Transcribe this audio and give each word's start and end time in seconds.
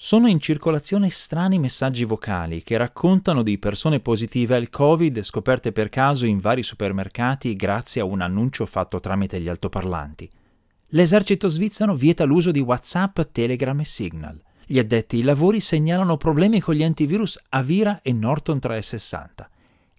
Sono 0.00 0.28
in 0.28 0.38
circolazione 0.38 1.10
strani 1.10 1.58
messaggi 1.58 2.04
vocali 2.04 2.62
che 2.62 2.76
raccontano 2.76 3.42
di 3.42 3.58
persone 3.58 3.98
positive 3.98 4.54
al 4.54 4.70
Covid 4.70 5.24
scoperte 5.24 5.72
per 5.72 5.88
caso 5.88 6.24
in 6.24 6.38
vari 6.38 6.62
supermercati 6.62 7.56
grazie 7.56 8.02
a 8.02 8.04
un 8.04 8.20
annuncio 8.20 8.64
fatto 8.64 9.00
tramite 9.00 9.40
gli 9.40 9.48
altoparlanti. 9.48 10.30
L'esercito 10.90 11.48
svizzero 11.48 11.96
vieta 11.96 12.22
l'uso 12.22 12.52
di 12.52 12.60
WhatsApp, 12.60 13.22
Telegram 13.32 13.80
e 13.80 13.84
Signal. 13.84 14.40
Gli 14.64 14.78
addetti 14.78 15.16
ai 15.16 15.22
lavori 15.22 15.58
segnalano 15.58 16.16
problemi 16.16 16.60
con 16.60 16.76
gli 16.76 16.84
antivirus 16.84 17.36
Avira 17.48 18.00
e 18.00 18.12
Norton 18.12 18.60
360. 18.60 19.50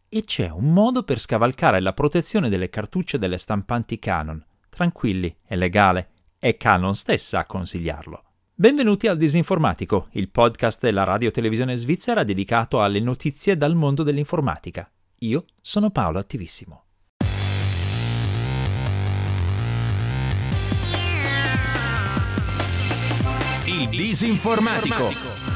E 0.07 0.23
c'è 0.23 0.49
un 0.49 0.71
modo 0.71 1.03
per 1.03 1.19
scavalcare 1.19 1.81
la 1.81 1.91
protezione 1.91 2.47
delle 2.47 2.69
cartucce 2.69 3.17
delle 3.17 3.37
stampanti 3.37 3.99
Canon. 3.99 4.41
Tranquilli, 4.69 5.35
è 5.43 5.57
legale, 5.57 6.07
è 6.39 6.55
Canon 6.55 6.95
stessa 6.95 7.39
a 7.39 7.45
consigliarlo. 7.45 8.23
Benvenuti 8.59 9.07
al 9.07 9.15
Disinformatico, 9.15 10.09
il 10.11 10.27
podcast 10.27 10.81
della 10.81 11.05
radio 11.05 11.31
televisione 11.31 11.77
svizzera 11.77 12.25
dedicato 12.25 12.81
alle 12.81 12.99
notizie 12.99 13.55
dal 13.55 13.73
mondo 13.73 14.03
dell'informatica. 14.03 14.91
Io 15.19 15.45
sono 15.61 15.91
Paolo 15.91 16.19
Attivissimo. 16.19 16.83
Il 23.63 23.87
Disinformatico. 23.87 25.48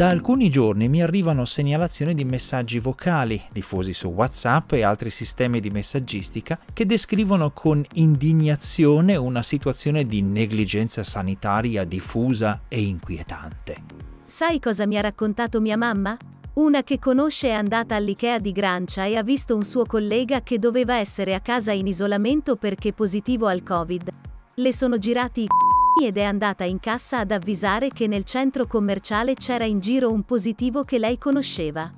Da 0.00 0.08
alcuni 0.08 0.48
giorni 0.48 0.88
mi 0.88 1.02
arrivano 1.02 1.44
segnalazioni 1.44 2.14
di 2.14 2.24
messaggi 2.24 2.78
vocali 2.78 3.38
diffusi 3.52 3.92
su 3.92 4.08
WhatsApp 4.08 4.72
e 4.72 4.82
altri 4.82 5.10
sistemi 5.10 5.60
di 5.60 5.68
messaggistica 5.68 6.58
che 6.72 6.86
descrivono 6.86 7.50
con 7.50 7.84
indignazione 7.92 9.16
una 9.16 9.42
situazione 9.42 10.04
di 10.04 10.22
negligenza 10.22 11.04
sanitaria 11.04 11.84
diffusa 11.84 12.62
e 12.68 12.80
inquietante. 12.80 13.76
Sai 14.22 14.58
cosa 14.58 14.86
mi 14.86 14.96
ha 14.96 15.02
raccontato 15.02 15.60
mia 15.60 15.76
mamma? 15.76 16.16
Una 16.54 16.82
che 16.82 16.98
conosce 16.98 17.48
è 17.48 17.52
andata 17.52 17.94
all'IKEA 17.94 18.38
di 18.38 18.52
Grancia 18.52 19.04
e 19.04 19.18
ha 19.18 19.22
visto 19.22 19.54
un 19.54 19.64
suo 19.64 19.84
collega 19.84 20.40
che 20.40 20.56
doveva 20.56 20.96
essere 20.96 21.34
a 21.34 21.40
casa 21.40 21.72
in 21.72 21.86
isolamento 21.86 22.56
perché 22.56 22.94
positivo 22.94 23.48
al 23.48 23.62
Covid. 23.62 24.08
Le 24.54 24.72
sono 24.72 24.96
girati 24.96 25.42
i 25.42 25.69
ed 26.02 26.16
è 26.16 26.22
andata 26.22 26.64
in 26.64 26.80
cassa 26.80 27.18
ad 27.18 27.30
avvisare 27.30 27.88
che 27.88 28.06
nel 28.06 28.24
centro 28.24 28.66
commerciale 28.66 29.34
c'era 29.34 29.64
in 29.64 29.80
giro 29.80 30.10
un 30.12 30.22
positivo 30.22 30.82
che 30.82 30.98
lei 30.98 31.18
conosceva. 31.18 31.90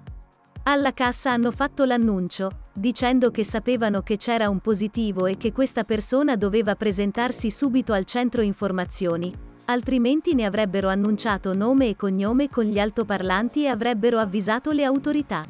Alla 0.65 0.93
cassa 0.93 1.33
hanno 1.33 1.51
fatto 1.51 1.85
l'annuncio, 1.85 2.51
dicendo 2.73 3.31
che 3.31 3.45
sapevano 3.45 4.03
che 4.03 4.17
c'era 4.17 4.49
un 4.49 4.61
positivo 4.61 5.27
e 5.27 5.37
che 5.37 5.53
questa 5.53 5.83
persona 5.83 6.37
doveva 6.37 6.77
presentarsi 6.77 7.51
subito 7.51 7.93
al 7.93 8.05
centro 8.05 8.43
informazioni, 8.43 9.33
altrimenti 9.67 10.35
ne 10.35 10.45
avrebbero 10.45 10.89
annunciato 10.89 11.53
nome 11.53 11.89
e 11.89 11.97
cognome 11.97 12.49
con 12.49 12.65
gli 12.65 12.79
altoparlanti 12.79 13.65
e 13.65 13.69
avrebbero 13.69 14.19
avvisato 14.19 14.71
le 14.71 14.85
autorità. 14.85 15.45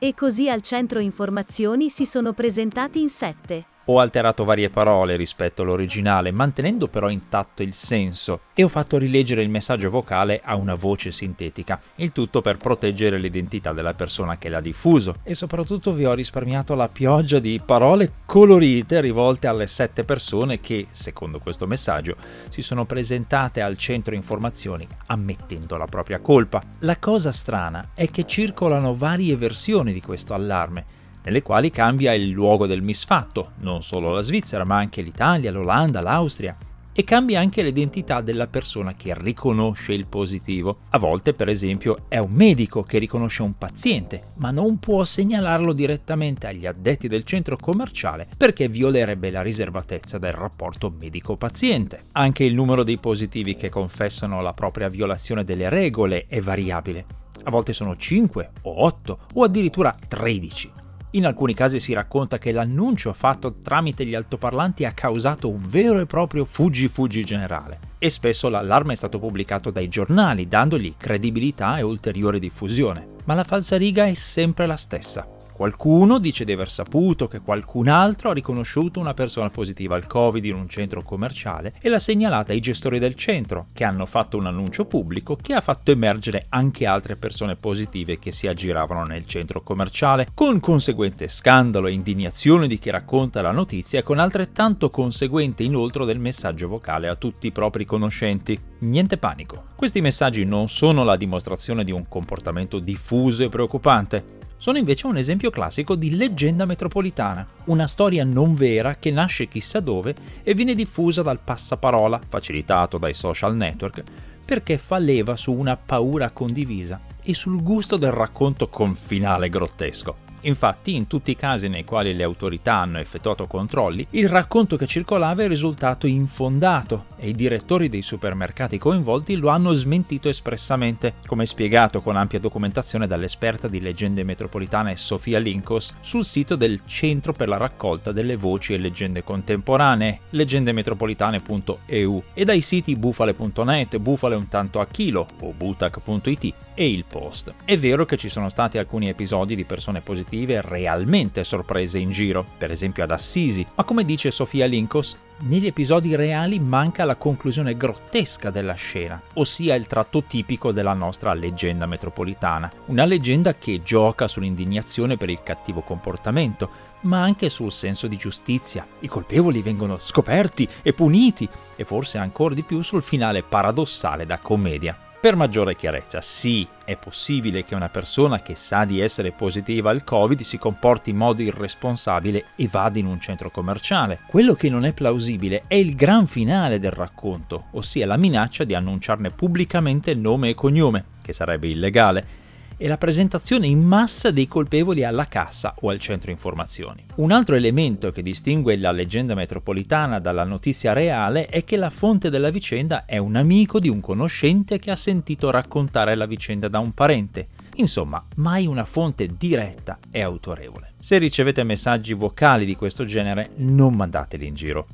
E 0.00 0.14
così 0.14 0.48
al 0.48 0.60
centro 0.62 1.00
informazioni 1.00 1.90
si 1.90 2.06
sono 2.06 2.32
presentati 2.32 3.00
in 3.00 3.08
sette. 3.08 3.64
Ho 3.86 3.98
alterato 3.98 4.44
varie 4.44 4.68
parole 4.68 5.16
rispetto 5.16 5.62
all'originale, 5.62 6.30
mantenendo 6.30 6.88
però 6.88 7.08
intatto 7.08 7.62
il 7.62 7.72
senso, 7.72 8.42
e 8.52 8.62
ho 8.62 8.68
fatto 8.68 8.98
rileggere 8.98 9.42
il 9.42 9.48
messaggio 9.48 9.88
vocale 9.88 10.42
a 10.44 10.56
una 10.56 10.74
voce 10.74 11.10
sintetica, 11.10 11.80
il 11.96 12.12
tutto 12.12 12.42
per 12.42 12.58
proteggere 12.58 13.18
l'identità 13.18 13.72
della 13.72 13.94
persona 13.94 14.36
che 14.36 14.50
l'ha 14.50 14.60
diffuso, 14.60 15.16
e 15.22 15.34
soprattutto 15.34 15.94
vi 15.94 16.04
ho 16.04 16.12
risparmiato 16.12 16.74
la 16.74 16.88
pioggia 16.88 17.38
di 17.38 17.60
parole 17.64 18.12
colorite 18.26 19.00
rivolte 19.00 19.46
alle 19.46 19.66
sette 19.66 20.04
persone 20.04 20.60
che, 20.60 20.88
secondo 20.90 21.38
questo 21.38 21.66
messaggio, 21.66 22.16
si 22.50 22.60
sono 22.60 22.84
presentate 22.84 23.62
al 23.62 23.78
centro 23.78 24.14
informazioni 24.14 24.86
ammettendo 25.06 25.78
la 25.78 25.86
propria 25.86 26.20
colpa. 26.20 26.62
La 26.80 26.98
cosa 26.98 27.32
strana 27.32 27.88
è 27.94 28.10
che 28.10 28.26
circolano 28.26 28.94
varie 28.94 29.34
versioni 29.34 29.87
di 29.92 30.00
questo 30.00 30.34
allarme, 30.34 30.84
nelle 31.24 31.42
quali 31.42 31.70
cambia 31.70 32.14
il 32.14 32.30
luogo 32.30 32.66
del 32.66 32.80
misfatto, 32.80 33.52
non 33.58 33.82
solo 33.82 34.12
la 34.12 34.22
Svizzera, 34.22 34.64
ma 34.64 34.76
anche 34.76 35.02
l'Italia, 35.02 35.50
l'Olanda, 35.50 36.00
l'Austria. 36.00 36.56
E 36.90 37.04
cambia 37.04 37.38
anche 37.38 37.62
l'identità 37.62 38.22
della 38.22 38.48
persona 38.48 38.94
che 38.94 39.14
riconosce 39.16 39.92
il 39.92 40.06
positivo. 40.06 40.78
A 40.88 40.98
volte, 40.98 41.32
per 41.32 41.48
esempio, 41.48 42.06
è 42.08 42.18
un 42.18 42.32
medico 42.32 42.82
che 42.82 42.98
riconosce 42.98 43.42
un 43.42 43.56
paziente, 43.56 44.30
ma 44.38 44.50
non 44.50 44.80
può 44.80 45.04
segnalarlo 45.04 45.72
direttamente 45.72 46.48
agli 46.48 46.66
addetti 46.66 47.06
del 47.06 47.22
centro 47.22 47.56
commerciale 47.56 48.26
perché 48.36 48.66
violerebbe 48.66 49.30
la 49.30 49.42
riservatezza 49.42 50.18
del 50.18 50.32
rapporto 50.32 50.92
medico-paziente. 50.98 52.00
Anche 52.12 52.42
il 52.42 52.54
numero 52.54 52.82
dei 52.82 52.98
positivi 52.98 53.54
che 53.54 53.68
confessano 53.68 54.40
la 54.40 54.52
propria 54.52 54.88
violazione 54.88 55.44
delle 55.44 55.68
regole 55.68 56.24
è 56.26 56.40
variabile. 56.40 57.17
A 57.48 57.50
volte 57.50 57.72
sono 57.72 57.96
5 57.96 58.50
o 58.64 58.84
8 58.84 59.18
o 59.32 59.42
addirittura 59.42 59.96
13. 60.06 60.70
In 61.12 61.24
alcuni 61.24 61.54
casi 61.54 61.80
si 61.80 61.94
racconta 61.94 62.36
che 62.36 62.52
l'annuncio 62.52 63.10
fatto 63.14 63.62
tramite 63.62 64.04
gli 64.04 64.14
altoparlanti 64.14 64.84
ha 64.84 64.92
causato 64.92 65.48
un 65.48 65.62
vero 65.66 65.98
e 65.98 66.04
proprio 66.04 66.44
fuggi-fuggi 66.44 67.24
generale 67.24 67.80
e 67.98 68.10
spesso 68.10 68.50
l'allarme 68.50 68.92
è 68.92 68.96
stato 68.96 69.18
pubblicato 69.18 69.70
dai 69.70 69.88
giornali 69.88 70.46
dandogli 70.46 70.94
credibilità 70.98 71.78
e 71.78 71.82
ulteriore 71.82 72.38
diffusione. 72.38 73.06
Ma 73.24 73.32
la 73.32 73.44
falsariga 73.44 74.04
è 74.04 74.12
sempre 74.12 74.66
la 74.66 74.76
stessa. 74.76 75.37
Qualcuno 75.58 76.20
dice 76.20 76.44
di 76.44 76.52
aver 76.52 76.70
saputo 76.70 77.26
che 77.26 77.40
qualcun 77.40 77.88
altro 77.88 78.30
ha 78.30 78.32
riconosciuto 78.32 79.00
una 79.00 79.12
persona 79.12 79.50
positiva 79.50 79.96
al 79.96 80.06
Covid 80.06 80.44
in 80.44 80.54
un 80.54 80.68
centro 80.68 81.02
commerciale 81.02 81.72
e 81.80 81.88
l'ha 81.88 81.98
segnalata 81.98 82.52
ai 82.52 82.60
gestori 82.60 83.00
del 83.00 83.16
centro, 83.16 83.66
che 83.72 83.82
hanno 83.82 84.06
fatto 84.06 84.36
un 84.36 84.46
annuncio 84.46 84.84
pubblico 84.84 85.34
che 85.34 85.54
ha 85.54 85.60
fatto 85.60 85.90
emergere 85.90 86.46
anche 86.50 86.86
altre 86.86 87.16
persone 87.16 87.56
positive 87.56 88.20
che 88.20 88.30
si 88.30 88.46
aggiravano 88.46 89.02
nel 89.02 89.26
centro 89.26 89.64
commerciale, 89.64 90.28
con 90.32 90.60
conseguente 90.60 91.26
scandalo 91.26 91.88
e 91.88 91.92
indignazione 91.92 92.68
di 92.68 92.78
chi 92.78 92.90
racconta 92.90 93.42
la 93.42 93.50
notizia 93.50 93.98
e 93.98 94.04
con 94.04 94.20
altrettanto 94.20 94.90
conseguente 94.90 95.64
inoltre 95.64 96.04
del 96.04 96.20
messaggio 96.20 96.68
vocale 96.68 97.08
a 97.08 97.16
tutti 97.16 97.48
i 97.48 97.52
propri 97.52 97.84
conoscenti. 97.84 98.56
Niente 98.82 99.18
panico. 99.18 99.64
Questi 99.74 100.00
messaggi 100.00 100.44
non 100.44 100.68
sono 100.68 101.02
la 101.02 101.16
dimostrazione 101.16 101.82
di 101.82 101.90
un 101.90 102.06
comportamento 102.06 102.78
diffuso 102.78 103.42
e 103.42 103.48
preoccupante, 103.48 104.36
sono 104.58 104.76
invece 104.76 105.06
un 105.06 105.16
esempio 105.16 105.50
classico 105.50 105.94
di 105.94 106.14
leggenda 106.14 106.64
metropolitana, 106.64 107.46
una 107.66 107.86
storia 107.86 108.24
non 108.24 108.54
vera 108.54 108.96
che 108.96 109.10
nasce 109.10 109.48
chissà 109.48 109.80
dove 109.80 110.14
e 110.42 110.52
viene 110.52 110.74
diffusa 110.74 111.22
dal 111.22 111.38
passaparola, 111.42 112.20
facilitato 112.28 112.98
dai 112.98 113.14
social 113.14 113.56
network, 113.56 114.02
perché 114.44 114.76
fa 114.76 114.98
leva 114.98 115.36
su 115.36 115.52
una 115.52 115.76
paura 115.76 116.30
condivisa 116.30 117.00
e 117.22 117.34
sul 117.34 117.62
gusto 117.62 117.96
del 117.96 118.12
racconto 118.12 118.68
con 118.68 118.94
finale 118.94 119.48
grottesco. 119.48 120.27
Infatti, 120.42 120.94
in 120.94 121.06
tutti 121.06 121.30
i 121.30 121.36
casi 121.36 121.68
nei 121.68 121.84
quali 121.84 122.14
le 122.14 122.24
autorità 122.24 122.74
hanno 122.74 122.98
effettuato 122.98 123.46
controlli, 123.46 124.06
il 124.10 124.28
racconto 124.28 124.76
che 124.76 124.86
circolava 124.86 125.42
è 125.42 125.48
risultato 125.48 126.06
infondato 126.06 127.06
e 127.16 127.30
i 127.30 127.34
direttori 127.34 127.88
dei 127.88 128.02
supermercati 128.02 128.78
coinvolti 128.78 129.36
lo 129.36 129.48
hanno 129.48 129.72
smentito 129.72 130.28
espressamente, 130.28 131.14
come 131.26 131.46
spiegato 131.46 132.00
con 132.00 132.16
ampia 132.16 132.38
documentazione 132.38 133.06
dall'esperta 133.06 133.68
di 133.68 133.80
leggende 133.80 134.22
metropolitane 134.22 134.96
Sofia 134.96 135.38
Linkos 135.38 135.94
sul 136.00 136.24
sito 136.24 136.56
del 136.56 136.80
Centro 136.86 137.32
per 137.32 137.48
la 137.48 137.56
raccolta 137.56 138.12
delle 138.12 138.36
voci 138.36 138.74
e 138.74 138.78
leggende 138.78 139.24
contemporanee, 139.24 140.20
leggendemetropolitane.eu, 140.30 142.22
e 142.34 142.44
dai 142.44 142.60
siti 142.60 142.94
bufale.net, 142.96 143.96
bufale 143.98 144.34
un 144.34 144.48
tanto 144.48 144.80
a 144.80 144.86
chilo 144.86 145.26
o 145.40 145.52
butac.it 145.56 146.67
e 146.78 146.88
il 146.88 147.04
post. 147.04 147.52
È 147.64 147.76
vero 147.76 148.04
che 148.04 148.16
ci 148.16 148.28
sono 148.28 148.48
stati 148.48 148.78
alcuni 148.78 149.08
episodi 149.08 149.56
di 149.56 149.64
persone 149.64 150.00
positive 150.00 150.60
realmente 150.60 151.42
sorprese 151.42 151.98
in 151.98 152.12
giro, 152.12 152.46
per 152.56 152.70
esempio 152.70 153.02
ad 153.02 153.10
Assisi, 153.10 153.66
ma 153.74 153.82
come 153.82 154.04
dice 154.04 154.30
Sofia 154.30 154.64
Linkos, 154.66 155.16
negli 155.38 155.66
episodi 155.66 156.14
reali 156.14 156.60
manca 156.60 157.04
la 157.04 157.16
conclusione 157.16 157.76
grottesca 157.76 158.50
della 158.50 158.74
scena, 158.74 159.20
ossia 159.34 159.74
il 159.74 159.88
tratto 159.88 160.22
tipico 160.22 160.70
della 160.70 160.92
nostra 160.92 161.34
leggenda 161.34 161.86
metropolitana, 161.86 162.70
una 162.86 163.04
leggenda 163.04 163.54
che 163.54 163.82
gioca 163.82 164.28
sull'indignazione 164.28 165.16
per 165.16 165.30
il 165.30 165.42
cattivo 165.42 165.80
comportamento, 165.80 166.70
ma 167.00 167.20
anche 167.20 167.50
sul 167.50 167.72
senso 167.72 168.06
di 168.06 168.16
giustizia. 168.16 168.86
I 169.00 169.08
colpevoli 169.08 169.62
vengono 169.62 169.98
scoperti 169.98 170.68
e 170.82 170.92
puniti, 170.92 171.48
e 171.74 171.84
forse 171.84 172.18
ancora 172.18 172.54
di 172.54 172.62
più 172.62 172.82
sul 172.82 173.02
finale 173.02 173.42
paradossale 173.42 174.26
da 174.26 174.38
commedia. 174.38 174.96
Per 175.20 175.34
maggiore 175.34 175.74
chiarezza, 175.74 176.20
sì, 176.20 176.64
è 176.84 176.96
possibile 176.96 177.64
che 177.64 177.74
una 177.74 177.88
persona 177.88 178.40
che 178.40 178.54
sa 178.54 178.84
di 178.84 179.00
essere 179.00 179.32
positiva 179.32 179.90
al 179.90 180.04
Covid 180.04 180.42
si 180.42 180.58
comporti 180.58 181.10
in 181.10 181.16
modo 181.16 181.42
irresponsabile 181.42 182.44
e 182.54 182.68
vada 182.68 183.00
in 183.00 183.06
un 183.06 183.18
centro 183.18 183.50
commerciale. 183.50 184.20
Quello 184.28 184.54
che 184.54 184.70
non 184.70 184.84
è 184.84 184.92
plausibile 184.92 185.64
è 185.66 185.74
il 185.74 185.96
gran 185.96 186.28
finale 186.28 186.78
del 186.78 186.92
racconto, 186.92 187.64
ossia 187.72 188.06
la 188.06 188.16
minaccia 188.16 188.62
di 188.62 188.76
annunciarne 188.76 189.30
pubblicamente 189.30 190.14
nome 190.14 190.50
e 190.50 190.54
cognome, 190.54 191.06
che 191.20 191.32
sarebbe 191.32 191.66
illegale, 191.66 192.37
e 192.78 192.88
la 192.88 192.96
presentazione 192.96 193.66
in 193.66 193.82
massa 193.82 194.30
dei 194.30 194.48
colpevoli 194.48 195.04
alla 195.04 195.26
cassa 195.26 195.74
o 195.80 195.90
al 195.90 195.98
centro 195.98 196.30
informazioni. 196.30 197.04
Un 197.16 197.32
altro 197.32 197.56
elemento 197.56 198.12
che 198.12 198.22
distingue 198.22 198.78
la 198.78 198.92
leggenda 198.92 199.34
metropolitana 199.34 200.18
dalla 200.20 200.44
notizia 200.44 200.94
reale 200.94 201.46
è 201.46 201.64
che 201.64 201.76
la 201.76 201.90
fonte 201.90 202.30
della 202.30 202.50
vicenda 202.50 203.04
è 203.04 203.18
un 203.18 203.36
amico 203.36 203.78
di 203.78 203.88
un 203.88 204.00
conoscente 204.00 204.78
che 204.78 204.90
ha 204.90 204.96
sentito 204.96 205.50
raccontare 205.50 206.14
la 206.14 206.26
vicenda 206.26 206.68
da 206.68 206.78
un 206.78 206.92
parente. 206.92 207.48
Insomma, 207.76 208.24
mai 208.36 208.66
una 208.66 208.84
fonte 208.84 209.28
diretta 209.36 209.98
e 210.10 210.22
autorevole. 210.22 210.92
Se 210.98 211.18
ricevete 211.18 211.62
messaggi 211.62 212.12
vocali 212.12 212.64
di 212.64 212.74
questo 212.74 213.04
genere, 213.04 213.50
non 213.56 213.94
mandateli 213.94 214.46
in 214.46 214.54
giro 214.54 214.86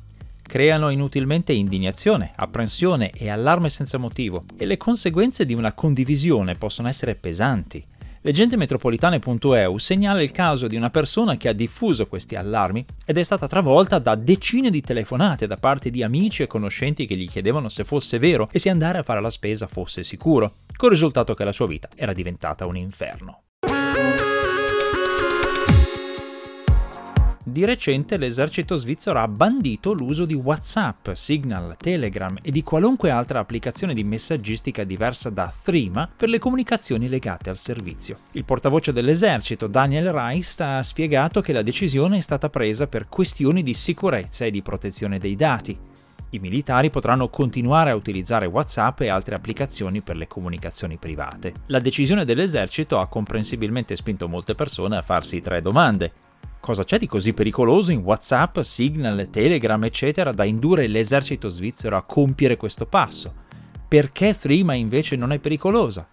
creano 0.55 0.91
inutilmente 0.91 1.53
indignazione, 1.53 2.31
apprensione 2.37 3.11
e 3.11 3.29
allarme 3.29 3.69
senza 3.71 3.99
motivo, 3.99 4.45
e 4.57 4.67
le 4.67 4.77
conseguenze 4.77 5.45
di 5.45 5.53
una 5.53 5.73
condivisione 5.73 6.55
possono 6.55 6.87
essere 6.87 7.17
pesanti. 7.17 7.85
Leggendemetropolitane.eu 8.21 9.79
segnala 9.79 10.23
il 10.23 10.31
caso 10.31 10.69
di 10.69 10.77
una 10.77 10.91
persona 10.91 11.37
che 11.37 11.49
ha 11.49 11.53
diffuso 11.53 12.07
questi 12.07 12.37
allarmi 12.37 12.87
ed 13.05 13.19
è 13.19 13.23
stata 13.25 13.49
travolta 13.49 13.99
da 13.99 14.15
decine 14.15 14.71
di 14.71 14.81
telefonate 14.81 15.49
da 15.49 15.57
parte 15.57 15.91
di 15.91 16.05
amici 16.05 16.45
e 16.45 16.47
conoscenti 16.47 17.05
che 17.05 17.17
gli 17.17 17.29
chiedevano 17.29 17.69
se 17.69 17.83
fosse 17.83 18.21
vero 18.21 18.49
e 18.53 18.61
se 18.61 18.71
andare 18.71 18.99
a 18.99 19.03
fare 19.03 19.21
la 19.21 19.31
spesa 19.31 19.67
fosse 19.67 20.05
sicuro, 20.05 20.53
col 20.77 20.91
risultato 20.91 21.35
che 21.35 21.43
la 21.43 21.51
sua 21.51 21.67
vita 21.67 21.89
era 21.97 22.13
diventata 22.13 22.65
un 22.65 22.77
inferno. 22.77 23.41
Di 27.47 27.67
recente 27.67 28.17
l'esercito 28.17 28.75
svizzero 28.75 29.19
ha 29.19 29.29
bandito 29.29 29.93
l'uso 29.93 30.25
di 30.25 30.33
WhatsApp, 30.33 31.11
Signal, 31.13 31.77
Telegram 31.77 32.35
e 32.41 32.51
di 32.51 32.63
qualunque 32.63 33.11
altra 33.11 33.39
applicazione 33.39 33.93
di 33.93 34.03
messaggistica 34.03 34.83
diversa 34.83 35.29
da 35.29 35.53
Threema 35.63 36.09
per 36.17 36.31
le 36.31 36.39
comunicazioni 36.39 37.07
legate 37.07 37.51
al 37.51 37.59
servizio. 37.59 38.17
Il 38.33 38.47
portavoce 38.47 38.95
dell'esercito, 38.95 39.67
Daniel 39.67 40.11
Reist, 40.11 40.63
ha 40.63 40.83
spiegato 40.83 41.43
che 41.43 41.53
la 41.53 41.61
decisione 41.61 42.17
è 42.17 42.21
stata 42.21 42.49
presa 42.49 42.87
per 42.87 43.11
questioni 43.11 43.63
di 43.63 43.75
sicurezza 43.75 44.47
e 44.47 44.51
di 44.51 44.63
protezione 44.63 45.19
dei 45.19 45.37
dati. 45.37 45.79
I 46.31 46.39
militari 46.39 46.89
potranno 46.89 47.29
continuare 47.29 47.91
a 47.91 47.95
utilizzare 47.95 48.47
WhatsApp 48.47 49.03
e 49.03 49.09
altre 49.09 49.35
applicazioni 49.35 50.01
per 50.01 50.17
le 50.17 50.27
comunicazioni 50.27 50.97
private. 50.97 51.53
La 51.67 51.79
decisione 51.79 52.25
dell'esercito 52.25 52.99
ha 52.99 53.07
comprensibilmente 53.07 53.95
spinto 53.97 54.29
molte 54.29 54.55
persone 54.55 54.97
a 54.97 55.03
farsi 55.03 55.43
tre 55.43 55.61
domande. 55.61 56.13
Cosa 56.65 56.83
c'è 56.83 56.99
di 56.99 57.07
così 57.07 57.35
pericoloso 57.35 57.93
in 57.93 57.99
WhatsApp, 57.99 58.61
Signal, 58.61 59.29
Telegram, 59.31 59.85
eccetera, 59.85 60.33
da 60.33 60.45
indurre 60.45 60.87
l'esercito 60.87 61.51
svizzero 61.51 61.95
a 61.95 62.03
compiere 62.03 62.57
questo 62.57 62.87
passo? 62.87 63.35
Perché 63.87 64.35
Threema 64.35 64.73
invece 64.73 65.15
non 65.15 65.33
è 65.33 65.39
pericolosa? 65.39 66.07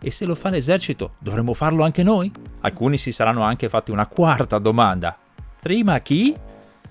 E 0.00 0.10
se 0.12 0.24
lo 0.24 0.36
fa 0.36 0.50
l'esercito, 0.50 1.14
dovremmo 1.18 1.52
farlo 1.52 1.82
anche 1.82 2.04
noi? 2.04 2.30
Alcuni 2.60 2.96
si 2.96 3.10
saranno 3.10 3.42
anche 3.42 3.68
fatti 3.68 3.90
una 3.90 4.06
quarta 4.06 4.58
domanda. 4.58 5.16
Threema 5.58 5.98
chi? 5.98 6.32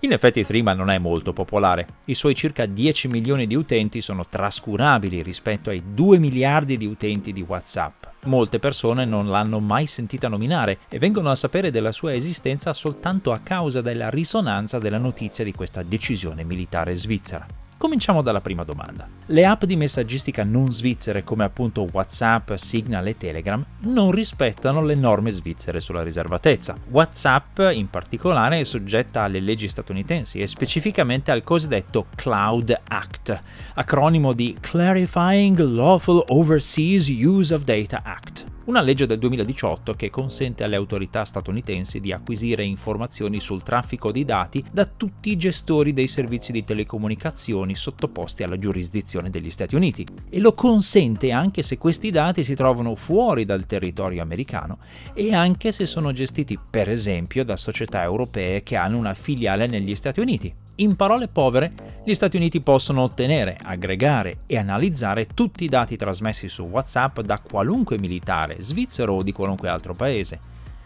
In 0.01 0.11
effetti 0.11 0.43
Threema 0.43 0.73
non 0.73 0.91
è 0.91 0.99
molto 0.99 1.33
popolare, 1.33 1.87
i 2.05 2.13
suoi 2.13 2.35
circa 2.35 2.67
10 2.67 3.07
milioni 3.07 3.47
di 3.47 3.55
utenti 3.55 3.99
sono 3.99 4.27
trascurabili 4.27 5.23
rispetto 5.23 5.71
ai 5.71 5.81
2 5.91 6.19
miliardi 6.19 6.77
di 6.77 6.85
utenti 6.85 7.33
di 7.33 7.41
WhatsApp. 7.41 8.03
Molte 8.25 8.59
persone 8.59 9.05
non 9.05 9.31
l'hanno 9.31 9.59
mai 9.59 9.87
sentita 9.87 10.27
nominare 10.27 10.79
e 10.87 10.99
vengono 10.99 11.31
a 11.31 11.35
sapere 11.35 11.71
della 11.71 11.91
sua 11.91 12.13
esistenza 12.13 12.73
soltanto 12.73 13.31
a 13.31 13.39
causa 13.39 13.81
della 13.81 14.11
risonanza 14.11 14.77
della 14.77 14.99
notizia 14.99 15.43
di 15.43 15.53
questa 15.53 15.81
decisione 15.81 16.43
militare 16.43 16.93
svizzera. 16.93 17.66
Cominciamo 17.77 18.23
dalla 18.23 18.41
prima 18.41 18.63
domanda. 18.63 19.07
Le 19.27 19.45
app 19.45 19.63
di 19.65 19.75
messaggistica 19.75 20.43
non 20.43 20.73
svizzere 20.73 21.23
come 21.23 21.43
appunto 21.43 21.87
WhatsApp, 21.91 22.53
Signal 22.53 23.05
e 23.05 23.17
Telegram 23.17 23.63
non 23.81 24.09
rispettano 24.09 24.83
le 24.83 24.95
norme 24.95 25.29
svizzere 25.29 25.79
sulla 25.79 26.01
riservatezza. 26.01 26.75
WhatsApp 26.89 27.59
in 27.71 27.87
particolare 27.89 28.59
è 28.59 28.63
soggetta 28.63 29.21
alle 29.21 29.39
leggi 29.39 29.67
statunitensi 29.67 30.39
e 30.39 30.47
specificamente 30.47 31.29
al 31.29 31.43
cosiddetto 31.43 32.07
Cloud 32.15 32.75
Act, 32.87 33.43
acronimo 33.75 34.33
di 34.33 34.57
Clarifying 34.59 35.59
Lawful 35.59 36.23
Overseas 36.27 37.07
Use 37.09 37.53
of 37.53 37.63
Data 37.63 38.01
Act 38.03 38.55
una 38.67 38.81
legge 38.81 39.05
del 39.05 39.17
2018 39.17 39.93
che 39.93 40.09
consente 40.09 40.63
alle 40.65 40.75
autorità 40.75 41.23
statunitensi 41.23 42.01
di 42.01 42.11
acquisire 42.11 42.65
informazioni 42.65 43.39
sul 43.39 43.63
traffico 43.63 44.11
di 44.11 44.25
dati 44.25 44.63
da 44.69 44.85
tutti 44.85 45.31
i 45.31 45.37
gestori 45.37 45.93
dei 45.93 46.07
servizi 46.07 46.51
di 46.51 46.65
telecomunicazioni 46.65 47.75
sottoposti 47.75 48.43
alla 48.43 48.59
giurisdizione 48.59 49.29
degli 49.29 49.51
Stati 49.51 49.75
Uniti 49.75 50.05
e 50.29 50.39
lo 50.39 50.53
consente 50.53 51.31
anche 51.31 51.61
se 51.61 51.77
questi 51.77 52.11
dati 52.11 52.43
si 52.43 52.55
trovano 52.55 52.95
fuori 52.95 53.45
dal 53.45 53.65
territorio 53.65 54.21
americano 54.21 54.79
e 55.13 55.33
anche 55.33 55.71
se 55.71 55.85
sono 55.85 56.11
gestiti 56.11 56.59
per 56.69 56.89
esempio 56.89 57.45
da 57.45 57.55
società 57.55 58.03
europee 58.03 58.63
che 58.63 58.75
hanno 58.75 58.97
una 58.97 59.13
filiale 59.13 59.67
negli 59.67 59.95
Stati 59.95 60.19
Uniti. 60.19 60.53
In 60.79 60.95
parole 60.95 61.27
povere, 61.27 61.73
gli 62.03 62.13
Stati 62.13 62.37
Uniti 62.37 62.59
possono 62.59 63.01
ottenere, 63.01 63.57
aggregare 63.59 64.41
e 64.45 64.57
analizzare 64.57 65.25
tutti 65.25 65.63
i 65.63 65.69
dati 65.69 65.97
trasmessi 65.97 66.49
su 66.49 66.63
WhatsApp 66.63 67.21
da 67.21 67.39
qualunque 67.39 67.97
militare, 67.97 68.57
svizzero 68.59 69.15
o 69.15 69.23
di 69.23 69.31
qualunque 69.31 69.69
altro 69.69 69.95
paese. 69.95 70.39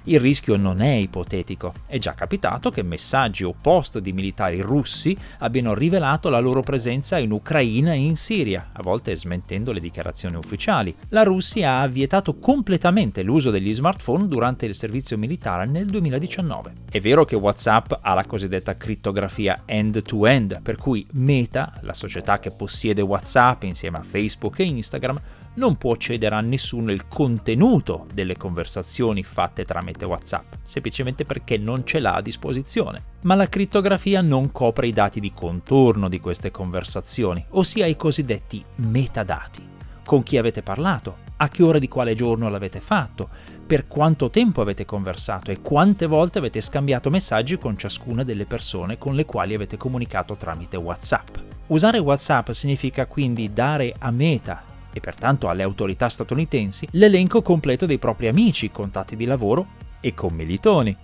Il 0.06 0.19
rischio 0.19 0.57
non 0.57 0.81
è 0.81 0.94
ipotetico, 0.94 1.74
è 1.86 2.00
già 2.00 2.13
capitato 2.13 2.71
che 2.71 2.81
messaggi 2.81 3.44
o 3.44 3.53
post 3.53 4.00
di 4.00 4.13
militari 4.13 4.59
russi 4.59 5.15
abbiano 5.39 5.75
rivelato 5.75 6.30
la 6.30 6.39
loro 6.39 6.63
presenza 6.63 7.19
in 7.19 7.30
Ucraina 7.30 7.94
e 7.94 7.98
in 7.98 8.15
Siria, 8.15 8.71
a 8.74 8.81
volte 8.81 9.15
smentendo 9.15 9.71
le 9.71 9.80
dichiarazioni 9.80 10.38
ufficiali. 10.38 10.95
La 11.09 11.21
Russia 11.21 11.77
ha 11.77 11.88
vietato 11.88 12.33
completamente 12.38 13.21
l'uso 13.21 13.51
degli 13.51 13.71
smartphone 13.71 14.27
durante 14.27 14.65
il 14.65 14.74
servizio 14.74 15.19
militare 15.19 15.68
nel 15.68 15.86
2019. 15.86 16.74
È 16.89 17.00
vero 17.00 17.24
che 17.24 17.36
WhatsApp 17.36 17.94
ha 18.01 18.15
la 18.15 18.25
cosiddetta 18.25 18.75
crittografia 18.77 19.62
end-to-end, 19.65 20.63
per 20.63 20.77
cui 20.77 21.06
Meta, 21.12 21.74
la 21.81 21.94
società 21.94 22.39
che 22.39 22.50
possiede 22.50 23.04
WhatsApp 23.04 23.62
insieme 23.63 24.00
a 24.00 24.04
Facebook 24.04 24.57
e 24.57 24.63
Instagram, 24.63 25.21
non 25.53 25.75
può 25.77 25.95
cedere 25.95 26.36
a 26.36 26.39
nessuno 26.39 26.92
il 26.92 27.07
contenuto 27.07 28.07
delle 28.13 28.38
conversazioni 28.38 29.24
fatte 29.24 29.65
tramite 29.65 30.06
WhatsApp, 30.06 30.53
semplicemente 30.63 31.25
perché 31.25 31.57
non 31.57 31.86
ce 31.86 32.00
l'ha 32.00 32.15
a 32.15 32.21
disposizione. 32.21 33.03
Ma 33.24 33.36
la 33.36 33.50
crittografia 33.50 34.21
non 34.21 34.51
copre 34.51 34.88
i 34.88 34.94
dati 34.94 35.19
di 35.19 35.33
contorno 35.33 36.07
di 36.07 36.19
queste 36.19 36.51
conversazioni, 36.51 37.44
ossia 37.50 37.86
i 37.86 37.98
cosiddetti 37.98 38.63
metadati. 38.77 39.68
Con 40.06 40.24
chi 40.24 40.38
avete 40.38 40.62
parlato, 40.62 41.30
a 41.38 41.50
che 41.50 41.63
ora 41.63 41.80
di 41.80 41.88
quale 41.88 42.15
giorno 42.15 42.50
l'avete 42.50 42.80
fatto, 42.80 43.30
per 43.65 43.88
quanto 43.88 44.30
tempo 44.30 44.62
avete 44.62 44.86
conversato 44.86 45.51
e 45.51 45.62
quante 45.62 46.06
volte 46.06 46.38
avete 46.38 46.62
scambiato 46.62 47.09
messaggi 47.09 47.57
con 47.57 47.77
ciascuna 47.77 48.24
delle 48.24 48.45
persone 48.45 48.97
con 48.97 49.15
le 49.15 49.25
quali 49.25 49.54
avete 49.54 49.77
comunicato 49.77 50.36
tramite 50.36 50.77
WhatsApp. 50.77 51.38
Usare 51.68 52.00
WhatsApp 52.00 52.51
significa 52.51 53.06
quindi 53.06 53.54
dare 53.54 53.95
a 53.97 54.11
Meta 54.11 54.70
e 54.94 55.00
pertanto 55.00 55.50
alle 55.50 55.64
autorità 55.64 56.10
statunitensi 56.10 56.88
l'elenco 56.92 57.42
completo 57.42 57.86
dei 57.86 57.98
propri 57.98 58.28
amici, 58.28 58.71
contatti 58.71 59.16
di 59.16 59.26
lavoro 59.26 59.66
e 60.00 60.14
commilitoni. 60.14 60.95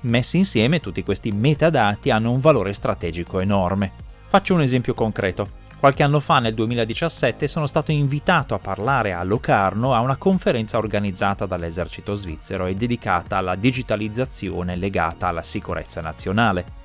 Messi 0.00 0.36
insieme 0.36 0.80
tutti 0.80 1.02
questi 1.02 1.30
metadati 1.30 2.10
hanno 2.10 2.30
un 2.30 2.40
valore 2.40 2.74
strategico 2.74 3.40
enorme. 3.40 3.90
Faccio 4.28 4.54
un 4.54 4.60
esempio 4.60 4.92
concreto. 4.92 5.62
Qualche 5.78 6.02
anno 6.02 6.20
fa, 6.20 6.38
nel 6.38 6.54
2017, 6.54 7.46
sono 7.46 7.66
stato 7.66 7.92
invitato 7.92 8.54
a 8.54 8.58
parlare 8.58 9.12
a 9.12 9.22
Locarno 9.22 9.92
a 9.92 10.00
una 10.00 10.16
conferenza 10.16 10.78
organizzata 10.78 11.44
dall'esercito 11.44 12.14
svizzero 12.14 12.66
e 12.66 12.74
dedicata 12.74 13.36
alla 13.36 13.54
digitalizzazione 13.54 14.76
legata 14.76 15.28
alla 15.28 15.42
sicurezza 15.42 16.00
nazionale. 16.00 16.82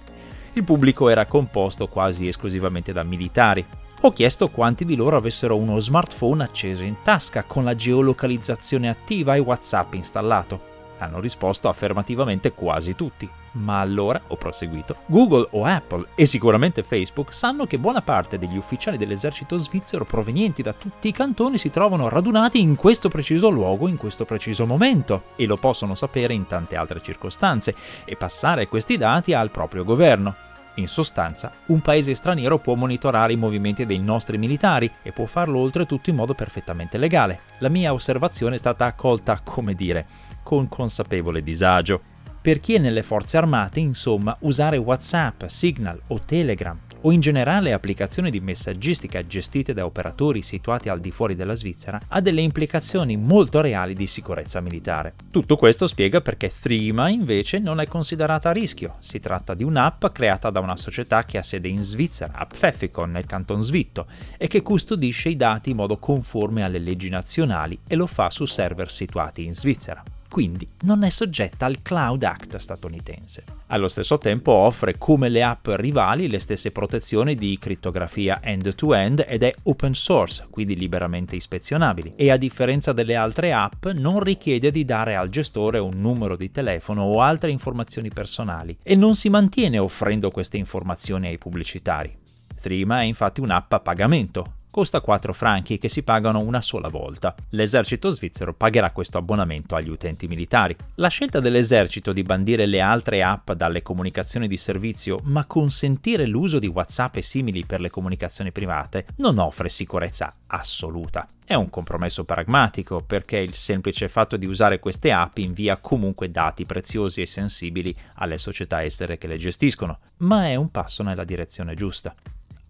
Il 0.53 0.63
pubblico 0.63 1.07
era 1.07 1.25
composto 1.25 1.87
quasi 1.87 2.27
esclusivamente 2.27 2.91
da 2.91 3.03
militari, 3.03 3.65
ho 4.01 4.13
chiesto 4.13 4.47
quanti 4.47 4.85
di 4.85 4.95
loro 4.95 5.17
avessero 5.17 5.57
uno 5.57 5.77
smartphone 5.77 6.43
acceso 6.43 6.83
in 6.83 6.95
tasca 7.03 7.43
con 7.43 7.65
la 7.65 7.75
geolocalizzazione 7.75 8.87
attiva 8.87 9.35
e 9.35 9.39
WhatsApp 9.39 9.93
installato. 9.95 10.67
Hanno 10.99 11.19
risposto 11.19 11.67
affermativamente 11.67 12.53
quasi 12.53 12.95
tutti. 12.95 13.29
Ma 13.53 13.81
allora, 13.81 14.21
ho 14.27 14.35
proseguito, 14.35 14.95
Google 15.07 15.47
o 15.51 15.65
Apple 15.65 16.05
e 16.15 16.25
sicuramente 16.25 16.83
Facebook 16.83 17.33
sanno 17.33 17.65
che 17.65 17.77
buona 17.77 18.01
parte 18.01 18.37
degli 18.37 18.55
ufficiali 18.55 18.95
dell'esercito 18.97 19.57
svizzero 19.57 20.05
provenienti 20.05 20.61
da 20.61 20.71
tutti 20.71 21.09
i 21.09 21.13
cantoni 21.13 21.57
si 21.57 21.71
trovano 21.71 22.07
radunati 22.07 22.61
in 22.61 22.75
questo 22.75 23.09
preciso 23.09 23.49
luogo, 23.49 23.87
in 23.87 23.97
questo 23.97 24.23
preciso 24.23 24.65
momento, 24.65 25.23
e 25.35 25.45
lo 25.45 25.57
possono 25.57 25.95
sapere 25.95 26.33
in 26.33 26.47
tante 26.47 26.77
altre 26.77 27.01
circostanze, 27.01 27.75
e 28.05 28.15
passare 28.15 28.67
questi 28.67 28.97
dati 28.97 29.33
al 29.33 29.49
proprio 29.49 29.83
governo. 29.83 30.47
In 30.79 30.87
sostanza, 30.87 31.51
un 31.67 31.81
paese 31.81 32.15
straniero 32.15 32.57
può 32.57 32.73
monitorare 32.73 33.33
i 33.33 33.35
movimenti 33.35 33.85
dei 33.85 33.99
nostri 33.99 34.37
militari 34.37 34.89
e 35.01 35.11
può 35.11 35.25
farlo 35.25 35.59
oltretutto 35.59 36.09
in 36.09 36.15
modo 36.15 36.33
perfettamente 36.33 36.97
legale. 36.97 37.41
La 37.57 37.67
mia 37.67 37.91
osservazione 37.91 38.55
è 38.55 38.57
stata 38.57 38.85
accolta, 38.85 39.41
come 39.43 39.73
dire, 39.73 40.05
con 40.41 40.69
consapevole 40.69 41.43
disagio. 41.43 41.99
Per 42.41 42.61
chi 42.61 42.75
è 42.75 42.77
nelle 42.77 43.03
forze 43.03 43.35
armate, 43.35 43.81
insomma, 43.81 44.35
usare 44.41 44.77
WhatsApp, 44.77 45.43
Signal 45.47 45.99
o 46.07 46.21
Telegram 46.25 46.77
o 47.01 47.11
in 47.11 47.19
generale 47.19 47.73
applicazioni 47.73 48.29
di 48.29 48.39
messaggistica 48.39 49.25
gestite 49.25 49.73
da 49.73 49.85
operatori 49.85 50.41
situati 50.41 50.89
al 50.89 50.99
di 50.99 51.11
fuori 51.11 51.35
della 51.35 51.55
Svizzera 51.55 52.01
ha 52.07 52.19
delle 52.21 52.41
implicazioni 52.41 53.15
molto 53.15 53.61
reali 53.61 53.93
di 53.93 54.07
sicurezza 54.07 54.59
militare. 54.59 55.13
Tutto 55.31 55.55
questo 55.55 55.87
spiega 55.87 56.21
perché 56.21 56.49
Threema 56.49 57.09
invece 57.09 57.59
non 57.59 57.79
è 57.79 57.87
considerata 57.87 58.49
a 58.49 58.53
rischio. 58.53 58.95
Si 58.99 59.19
tratta 59.19 59.53
di 59.53 59.63
un'app 59.63 60.05
creata 60.07 60.49
da 60.49 60.59
una 60.59 60.75
società 60.77 61.25
che 61.25 61.37
ha 61.37 61.43
sede 61.43 61.67
in 61.67 61.81
Svizzera, 61.81 62.33
a 62.35 62.45
Pfeffikon 62.45 63.11
nel 63.11 63.25
canton 63.25 63.61
svitto, 63.61 64.07
e 64.37 64.47
che 64.47 64.61
custodisce 64.61 65.29
i 65.29 65.37
dati 65.37 65.71
in 65.71 65.77
modo 65.77 65.97
conforme 65.97 66.63
alle 66.63 66.79
leggi 66.79 67.09
nazionali 67.09 67.79
e 67.87 67.95
lo 67.95 68.07
fa 68.07 68.29
su 68.29 68.45
server 68.45 68.91
situati 68.91 69.45
in 69.45 69.55
Svizzera 69.55 70.03
quindi 70.29 70.67
non 70.81 71.03
è 71.03 71.09
soggetta 71.09 71.65
al 71.65 71.81
Cloud 71.81 72.23
Act 72.23 72.57
statunitense. 72.57 73.43
Allo 73.67 73.87
stesso 73.87 74.17
tempo 74.17 74.51
offre 74.51 74.97
come 74.97 75.27
le 75.29 75.43
app 75.43 75.67
rivali 75.69 76.29
le 76.29 76.39
stesse 76.39 76.71
protezioni 76.71 77.35
di 77.35 77.57
crittografia 77.59 78.39
end-to-end 78.41 79.25
ed 79.27 79.43
è 79.43 79.53
open 79.63 79.93
source, 79.93 80.47
quindi 80.49 80.75
liberamente 80.75 81.35
ispezionabili, 81.35 82.13
e 82.15 82.31
a 82.31 82.37
differenza 82.37 82.93
delle 82.93 83.15
altre 83.15 83.53
app 83.53 83.87
non 83.87 84.19
richiede 84.19 84.71
di 84.71 84.85
dare 84.85 85.15
al 85.15 85.29
gestore 85.29 85.79
un 85.79 85.99
numero 85.99 86.35
di 86.35 86.51
telefono 86.51 87.03
o 87.03 87.21
altre 87.21 87.51
informazioni 87.51 88.09
personali 88.09 88.77
e 88.83 88.95
non 88.95 89.15
si 89.15 89.29
mantiene 89.29 89.79
offrendo 89.79 90.29
queste 90.29 90.57
informazioni 90.57 91.27
ai 91.27 91.37
pubblicitari. 91.37 92.15
Threema 92.59 93.01
è 93.01 93.03
infatti 93.03 93.39
un'app 93.39 93.71
a 93.73 93.79
pagamento, 93.79 94.53
costa 94.71 95.01
4 95.01 95.33
franchi 95.33 95.77
che 95.77 95.89
si 95.89 96.03
pagano 96.03 96.39
una 96.39 96.61
sola 96.61 96.89
volta. 96.89 97.35
L'esercito 97.49 98.09
svizzero 98.11 98.53
pagherà 98.53 98.91
questo 98.91 99.17
abbonamento 99.17 99.75
agli 99.75 99.89
utenti 99.89 100.27
militari. 100.27 100.75
La 100.95 101.07
scelta 101.07 101.39
dell'esercito 101.39 102.13
di 102.13 102.23
bandire 102.23 102.65
le 102.65 102.81
altre 102.81 103.23
app 103.23 103.51
dalle 103.51 103.81
comunicazioni 103.81 104.47
di 104.47 104.57
servizio 104.57 105.19
ma 105.23 105.45
consentire 105.45 106.27
l'uso 106.27 106.59
di 106.59 106.67
WhatsApp 106.67 107.17
e 107.17 107.21
simili 107.21 107.65
per 107.65 107.79
le 107.79 107.89
comunicazioni 107.89 108.51
private 108.51 109.07
non 109.17 109.39
offre 109.39 109.69
sicurezza 109.69 110.31
assoluta. 110.47 111.25
È 111.45 111.55
un 111.55 111.69
compromesso 111.69 112.23
pragmatico 112.23 113.01
perché 113.01 113.37
il 113.37 113.55
semplice 113.55 114.07
fatto 114.07 114.37
di 114.37 114.45
usare 114.45 114.79
queste 114.79 115.11
app 115.11 115.37
invia 115.37 115.77
comunque 115.77 116.29
dati 116.29 116.65
preziosi 116.65 117.21
e 117.21 117.25
sensibili 117.25 117.95
alle 118.15 118.37
società 118.37 118.83
estere 118.83 119.17
che 119.17 119.27
le 119.27 119.37
gestiscono, 119.37 119.99
ma 120.17 120.45
è 120.45 120.55
un 120.55 120.69
passo 120.69 121.03
nella 121.03 121.23
direzione 121.23 121.75
giusta. 121.75 122.13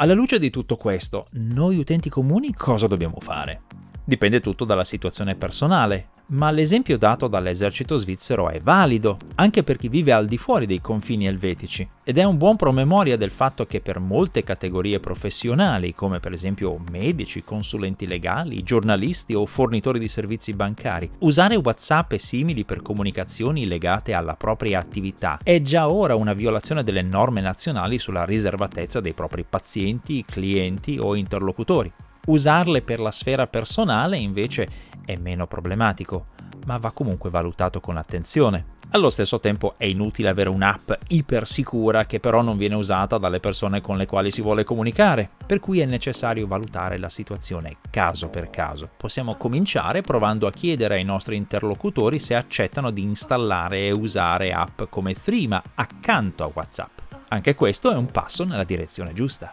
Alla 0.02 0.14
luce 0.14 0.40
di 0.40 0.50
tutto 0.50 0.78
questo, 0.78 1.26
noi 1.34 1.78
utenti 1.78 2.08
comuni 2.08 2.54
cosa 2.54 2.88
dobbiamo 2.88 3.18
fare? 3.20 3.64
Dipende 4.10 4.40
tutto 4.42 4.66
dalla 4.66 4.86
situazione 4.86 5.36
personale, 5.36 6.08
ma 6.30 6.50
l'esempio 6.50 6.98
dato 6.98 7.28
dall'esercito 7.28 7.96
svizzero 7.98 8.50
è 8.50 8.60
valido, 8.60 9.20
anche 9.36 9.62
per 9.62 9.78
chi 9.78 9.88
vive 9.88 10.12
al 10.14 10.26
di 10.26 10.40
fuori 10.40 10.66
dei 10.66 10.82
confini 10.82 11.28
elvetici, 11.28 11.88
ed 12.04 12.18
è 12.18 12.24
un 12.24 12.36
buon 12.36 12.56
promemoria 12.56 13.18
del 13.18 13.30
fatto 13.30 13.68
che 13.68 13.82
per 13.82 14.00
molte 14.00 14.42
categorie 14.42 15.00
professionali, 15.00 15.94
come 15.94 16.20
per 16.20 16.34
esempio 16.34 16.82
medici, 16.90 17.44
consulenti 17.44 18.08
legali, 18.08 18.64
giornalisti 18.64 19.36
o 19.36 19.46
fornitori 19.46 20.00
di 20.00 20.08
servizi 20.08 20.54
bancari, 20.54 21.08
usare 21.20 21.56
WhatsApp 21.58 22.14
e 22.14 22.18
simili 22.18 22.64
per 22.64 22.82
comunicazioni 22.82 23.68
legate 23.68 24.14
alla 24.14 24.34
propria 24.34 24.80
attività 24.80 25.38
è 25.44 25.62
già 25.62 25.88
ora 25.88 26.16
una 26.16 26.34
violazione 26.34 26.84
delle 26.84 27.04
norme 27.04 27.42
nazionali 27.42 28.00
sulla 28.00 28.26
riservatezza 28.26 29.02
dei 29.02 29.14
propri 29.14 29.46
pazienti, 29.48 30.26
clienti 30.26 30.98
o 30.98 31.16
interlocutori. 31.16 31.94
Usarle 32.30 32.84
per 32.84 33.00
la 33.00 33.10
sfera 33.10 33.48
personale 33.48 34.18
invece 34.18 34.68
è 35.04 35.16
meno 35.16 35.48
problematico, 35.48 36.28
ma 36.68 36.78
va 36.78 36.92
comunque 36.92 37.32
valutato 37.32 37.80
con 37.80 37.98
attenzione. 37.98 38.78
Allo 38.92 39.10
stesso 39.10 39.40
tempo 39.40 39.74
è 39.78 39.86
inutile 39.86 40.30
avere 40.30 40.50
un'app 40.50 40.92
ipersicura 41.08 42.06
che 42.06 42.20
però 42.20 42.44
non 42.44 42.58
viene 42.58 42.76
usata 42.76 43.18
dalle 43.18 43.40
persone 43.40 43.82
con 43.82 43.98
le 43.98 44.06
quali 44.06 44.30
si 44.30 44.44
vuole 44.44 44.64
comunicare, 44.64 45.28
per 45.44 45.60
cui 45.60 45.80
è 45.80 45.86
necessario 45.86 46.46
valutare 46.46 47.00
la 47.00 47.10
situazione 47.10 47.78
caso 47.90 48.30
per 48.30 48.52
caso. 48.52 48.90
Possiamo 48.96 49.34
cominciare 49.34 50.02
provando 50.02 50.46
a 50.46 50.52
chiedere 50.52 50.96
ai 50.96 51.04
nostri 51.04 51.36
interlocutori 51.36 52.20
se 52.20 52.36
accettano 52.36 52.92
di 52.92 53.02
installare 53.02 53.88
e 53.88 53.92
usare 53.92 54.54
app 54.54 54.84
come 54.90 55.16
Threema 55.16 55.60
accanto 55.74 56.44
a 56.44 56.52
WhatsApp. 56.54 56.98
Anche 57.30 57.56
questo 57.56 57.92
è 57.92 57.96
un 57.96 58.12
passo 58.12 58.44
nella 58.44 58.64
direzione 58.64 59.14
giusta. 59.14 59.52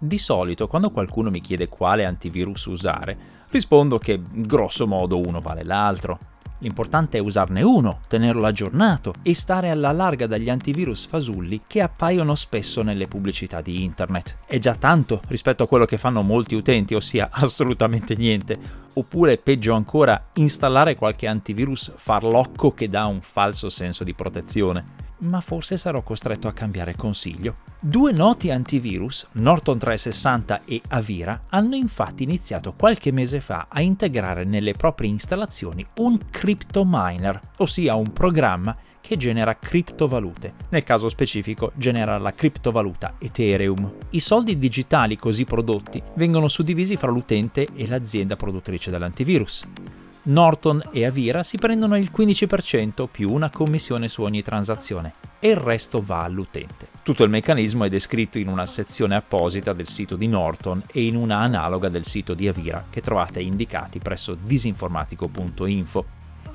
Di 0.00 0.18
solito 0.18 0.68
quando 0.68 0.90
qualcuno 0.90 1.28
mi 1.28 1.40
chiede 1.40 1.68
quale 1.68 2.04
antivirus 2.04 2.66
usare, 2.66 3.18
rispondo 3.50 3.98
che 3.98 4.22
grosso 4.32 4.86
modo 4.86 5.18
uno 5.18 5.40
vale 5.40 5.64
l'altro. 5.64 6.20
L'importante 6.58 7.18
è 7.18 7.20
usarne 7.20 7.62
uno, 7.62 8.02
tenerlo 8.06 8.46
aggiornato 8.46 9.12
e 9.24 9.34
stare 9.34 9.70
alla 9.70 9.90
larga 9.90 10.28
dagli 10.28 10.50
antivirus 10.50 11.06
fasulli 11.06 11.62
che 11.66 11.80
appaiono 11.80 12.36
spesso 12.36 12.82
nelle 12.82 13.08
pubblicità 13.08 13.60
di 13.60 13.82
internet. 13.82 14.36
È 14.46 14.58
già 14.58 14.76
tanto 14.76 15.20
rispetto 15.26 15.64
a 15.64 15.68
quello 15.68 15.84
che 15.84 15.98
fanno 15.98 16.22
molti 16.22 16.54
utenti, 16.54 16.94
ossia 16.94 17.30
assolutamente 17.34 18.14
niente. 18.14 18.56
Oppure 18.94 19.36
peggio 19.36 19.74
ancora, 19.74 20.28
installare 20.34 20.94
qualche 20.94 21.26
antivirus 21.26 21.92
farlocco 21.96 22.72
che 22.72 22.88
dà 22.88 23.06
un 23.06 23.20
falso 23.20 23.68
senso 23.68 24.04
di 24.04 24.14
protezione 24.14 25.06
ma 25.20 25.40
forse 25.40 25.76
sarò 25.76 26.02
costretto 26.02 26.48
a 26.48 26.52
cambiare 26.52 26.96
consiglio. 26.96 27.56
Due 27.80 28.12
noti 28.12 28.50
antivirus, 28.50 29.26
Norton 29.32 29.78
360 29.78 30.60
e 30.64 30.80
Avira, 30.88 31.44
hanno 31.48 31.74
infatti 31.74 32.22
iniziato 32.22 32.74
qualche 32.76 33.12
mese 33.12 33.40
fa 33.40 33.66
a 33.68 33.80
integrare 33.80 34.44
nelle 34.44 34.72
proprie 34.72 35.10
installazioni 35.10 35.86
un 35.98 36.18
cryptominer, 36.30 37.40
ossia 37.58 37.94
un 37.94 38.12
programma 38.12 38.76
che 39.00 39.16
genera 39.16 39.56
criptovalute. 39.58 40.52
Nel 40.68 40.82
caso 40.82 41.08
specifico 41.08 41.72
genera 41.76 42.18
la 42.18 42.32
criptovaluta 42.32 43.14
Ethereum. 43.18 43.90
I 44.10 44.20
soldi 44.20 44.58
digitali 44.58 45.16
così 45.16 45.44
prodotti 45.44 46.02
vengono 46.16 46.46
suddivisi 46.48 46.96
fra 46.96 47.10
l'utente 47.10 47.66
e 47.74 47.86
l'azienda 47.86 48.36
produttrice 48.36 48.90
dell'antivirus. 48.90 49.64
Norton 50.28 50.82
e 50.92 51.06
Avira 51.06 51.42
si 51.42 51.56
prendono 51.56 51.96
il 51.96 52.10
15% 52.14 53.06
più 53.10 53.32
una 53.32 53.48
commissione 53.48 54.08
su 54.08 54.20
ogni 54.22 54.42
transazione 54.42 55.14
e 55.40 55.48
il 55.48 55.56
resto 55.56 56.02
va 56.04 56.22
all'utente. 56.22 56.88
Tutto 57.02 57.24
il 57.24 57.30
meccanismo 57.30 57.84
è 57.84 57.88
descritto 57.88 58.36
in 58.36 58.48
una 58.48 58.66
sezione 58.66 59.14
apposita 59.14 59.72
del 59.72 59.88
sito 59.88 60.16
di 60.16 60.26
Norton 60.26 60.82
e 60.92 61.06
in 61.06 61.16
una 61.16 61.38
analoga 61.38 61.88
del 61.88 62.04
sito 62.04 62.34
di 62.34 62.46
Avira 62.46 62.84
che 62.90 63.00
trovate 63.00 63.40
indicati 63.40 64.00
presso 64.00 64.34
disinformatico.info. 64.34 66.04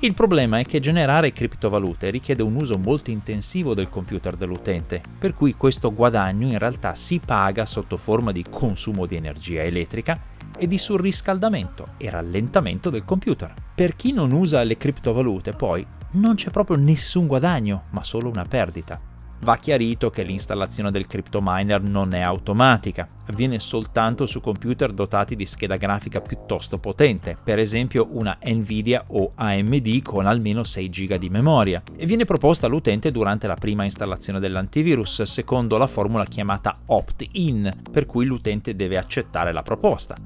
Il 0.00 0.14
problema 0.14 0.60
è 0.60 0.64
che 0.64 0.78
generare 0.78 1.32
criptovalute 1.32 2.10
richiede 2.10 2.44
un 2.44 2.54
uso 2.54 2.78
molto 2.78 3.10
intensivo 3.10 3.74
del 3.74 3.88
computer 3.88 4.36
dell'utente, 4.36 5.02
per 5.18 5.34
cui 5.34 5.54
questo 5.54 5.92
guadagno 5.92 6.46
in 6.46 6.58
realtà 6.58 6.94
si 6.94 7.20
paga 7.24 7.66
sotto 7.66 7.96
forma 7.96 8.30
di 8.30 8.44
consumo 8.48 9.06
di 9.06 9.16
energia 9.16 9.62
elettrica 9.62 10.32
e 10.58 10.66
di 10.66 10.78
surriscaldamento 10.78 11.86
e 11.96 12.10
rallentamento 12.10 12.90
del 12.90 13.04
computer. 13.04 13.54
Per 13.74 13.94
chi 13.96 14.12
non 14.12 14.32
usa 14.32 14.62
le 14.62 14.76
criptovalute, 14.76 15.52
poi, 15.52 15.86
non 16.12 16.34
c'è 16.34 16.50
proprio 16.50 16.76
nessun 16.76 17.26
guadagno, 17.26 17.84
ma 17.90 18.04
solo 18.04 18.28
una 18.28 18.44
perdita. 18.44 19.00
Va 19.44 19.58
chiarito 19.58 20.08
che 20.08 20.22
l'installazione 20.22 20.90
del 20.90 21.06
cryptominer 21.06 21.82
non 21.82 22.14
è 22.14 22.22
automatica, 22.22 23.06
avviene 23.26 23.58
soltanto 23.58 24.24
su 24.24 24.40
computer 24.40 24.90
dotati 24.90 25.36
di 25.36 25.44
scheda 25.44 25.76
grafica 25.76 26.22
piuttosto 26.22 26.78
potente, 26.78 27.36
per 27.44 27.58
esempio 27.58 28.08
una 28.12 28.38
Nvidia 28.42 29.04
o 29.08 29.32
AMD 29.34 30.00
con 30.00 30.24
almeno 30.24 30.64
6 30.64 30.88
GB 30.88 31.14
di 31.16 31.28
memoria, 31.28 31.82
e 31.94 32.06
viene 32.06 32.24
proposta 32.24 32.64
all'utente 32.64 33.10
durante 33.10 33.46
la 33.46 33.56
prima 33.56 33.84
installazione 33.84 34.40
dell'antivirus, 34.40 35.20
secondo 35.24 35.76
la 35.76 35.88
formula 35.88 36.24
chiamata 36.24 36.74
opt-in, 36.86 37.70
per 37.92 38.06
cui 38.06 38.24
l'utente 38.24 38.74
deve 38.74 38.96
accettare 38.96 39.52
la 39.52 39.62
proposta. 39.62 40.16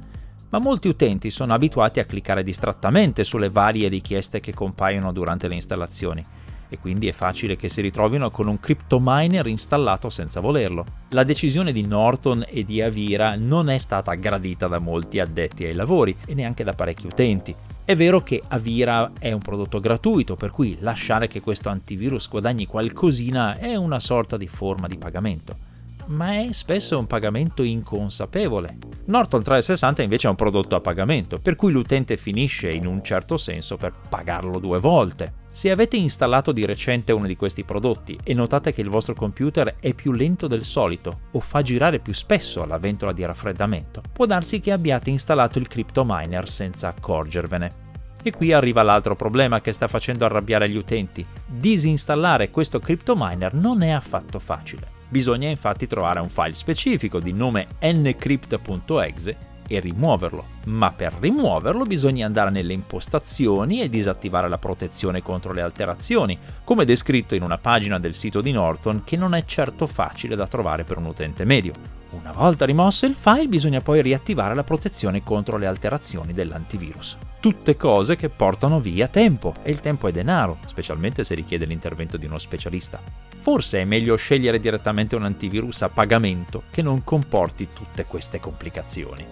Ma 0.50 0.60
molti 0.60 0.86
utenti 0.86 1.32
sono 1.32 1.54
abituati 1.54 1.98
a 1.98 2.04
cliccare 2.04 2.44
distrattamente 2.44 3.24
sulle 3.24 3.50
varie 3.50 3.88
richieste 3.88 4.38
che 4.38 4.54
compaiono 4.54 5.10
durante 5.10 5.48
le 5.48 5.56
installazioni 5.56 6.22
e 6.68 6.78
quindi 6.78 7.08
è 7.08 7.12
facile 7.12 7.56
che 7.56 7.68
si 7.68 7.80
ritrovino 7.80 8.30
con 8.30 8.46
un 8.46 8.60
cryptominer 8.60 9.46
installato 9.46 10.10
senza 10.10 10.40
volerlo. 10.40 10.84
La 11.10 11.24
decisione 11.24 11.72
di 11.72 11.86
Norton 11.86 12.44
e 12.48 12.64
di 12.64 12.82
Avira 12.82 13.34
non 13.36 13.70
è 13.70 13.78
stata 13.78 14.14
gradita 14.14 14.66
da 14.66 14.78
molti 14.78 15.20
addetti 15.20 15.64
ai 15.64 15.74
lavori 15.74 16.14
e 16.26 16.34
neanche 16.34 16.64
da 16.64 16.72
parecchi 16.72 17.06
utenti. 17.06 17.54
È 17.84 17.96
vero 17.96 18.22
che 18.22 18.42
Avira 18.48 19.12
è 19.18 19.32
un 19.32 19.40
prodotto 19.40 19.80
gratuito, 19.80 20.36
per 20.36 20.50
cui 20.50 20.76
lasciare 20.80 21.26
che 21.26 21.40
questo 21.40 21.70
antivirus 21.70 22.28
guadagni 22.28 22.66
qualcosina 22.66 23.56
è 23.56 23.76
una 23.76 23.98
sorta 23.98 24.36
di 24.36 24.46
forma 24.46 24.86
di 24.86 24.98
pagamento 24.98 25.68
ma 26.08 26.40
è 26.40 26.52
spesso 26.52 26.98
un 26.98 27.06
pagamento 27.06 27.62
inconsapevole. 27.62 28.76
Norton 29.06 29.42
360 29.42 30.02
invece 30.02 30.26
è 30.26 30.30
un 30.30 30.36
prodotto 30.36 30.74
a 30.74 30.80
pagamento, 30.80 31.38
per 31.38 31.56
cui 31.56 31.72
l'utente 31.72 32.16
finisce 32.16 32.70
in 32.70 32.86
un 32.86 33.02
certo 33.02 33.36
senso 33.36 33.76
per 33.76 33.92
pagarlo 34.08 34.58
due 34.58 34.78
volte. 34.78 35.46
Se 35.48 35.70
avete 35.70 35.96
installato 35.96 36.52
di 36.52 36.64
recente 36.64 37.10
uno 37.10 37.26
di 37.26 37.34
questi 37.34 37.64
prodotti 37.64 38.18
e 38.22 38.34
notate 38.34 38.72
che 38.72 38.80
il 38.80 38.90
vostro 38.90 39.14
computer 39.14 39.76
è 39.80 39.92
più 39.94 40.12
lento 40.12 40.46
del 40.46 40.62
solito 40.62 41.20
o 41.32 41.40
fa 41.40 41.62
girare 41.62 41.98
più 41.98 42.12
spesso 42.12 42.64
la 42.64 42.78
ventola 42.78 43.12
di 43.12 43.24
raffreddamento, 43.24 44.02
può 44.12 44.26
darsi 44.26 44.60
che 44.60 44.72
abbiate 44.72 45.10
installato 45.10 45.58
il 45.58 45.66
CryptoMiner 45.66 46.48
senza 46.48 46.88
accorgervene. 46.88 47.86
E 48.22 48.30
qui 48.30 48.52
arriva 48.52 48.82
l'altro 48.82 49.14
problema 49.14 49.60
che 49.60 49.72
sta 49.72 49.88
facendo 49.88 50.24
arrabbiare 50.24 50.68
gli 50.68 50.76
utenti. 50.76 51.24
Disinstallare 51.46 52.50
questo 52.50 52.78
cryptominer 52.78 53.54
non 53.54 53.82
è 53.82 53.90
affatto 53.90 54.38
facile. 54.38 54.96
Bisogna 55.08 55.48
infatti 55.48 55.86
trovare 55.86 56.20
un 56.20 56.28
file 56.28 56.54
specifico 56.54 57.18
di 57.20 57.32
nome 57.32 57.66
encrypt.exe 57.78 59.47
e 59.68 59.78
rimuoverlo, 59.78 60.44
ma 60.64 60.90
per 60.90 61.14
rimuoverlo 61.20 61.84
bisogna 61.84 62.26
andare 62.26 62.50
nelle 62.50 62.72
impostazioni 62.72 63.80
e 63.80 63.88
disattivare 63.88 64.48
la 64.48 64.58
protezione 64.58 65.22
contro 65.22 65.52
le 65.52 65.62
alterazioni, 65.62 66.36
come 66.64 66.84
descritto 66.84 67.34
in 67.34 67.42
una 67.42 67.58
pagina 67.58 67.98
del 68.00 68.14
sito 68.14 68.40
di 68.40 68.50
Norton 68.50 69.02
che 69.04 69.16
non 69.16 69.34
è 69.34 69.44
certo 69.44 69.86
facile 69.86 70.34
da 70.34 70.48
trovare 70.48 70.84
per 70.84 70.96
un 70.96 71.06
utente 71.06 71.44
medio. 71.44 71.98
Una 72.10 72.32
volta 72.32 72.64
rimosso 72.64 73.04
il 73.04 73.14
file 73.14 73.48
bisogna 73.48 73.82
poi 73.82 74.00
riattivare 74.00 74.54
la 74.54 74.64
protezione 74.64 75.22
contro 75.22 75.58
le 75.58 75.66
alterazioni 75.66 76.32
dell'antivirus. 76.32 77.18
Tutte 77.38 77.76
cose 77.76 78.16
che 78.16 78.30
portano 78.30 78.80
via 78.80 79.08
tempo 79.08 79.54
e 79.62 79.70
il 79.70 79.80
tempo 79.80 80.08
è 80.08 80.12
denaro, 80.12 80.56
specialmente 80.66 81.22
se 81.22 81.34
richiede 81.34 81.66
l'intervento 81.66 82.16
di 82.16 82.24
uno 82.24 82.38
specialista. 82.38 83.00
Forse 83.40 83.80
è 83.80 83.84
meglio 83.84 84.16
scegliere 84.16 84.58
direttamente 84.58 85.16
un 85.16 85.24
antivirus 85.24 85.82
a 85.82 85.88
pagamento 85.88 86.62
che 86.70 86.82
non 86.82 87.04
comporti 87.04 87.68
tutte 87.72 88.04
queste 88.06 88.40
complicazioni. 88.40 89.24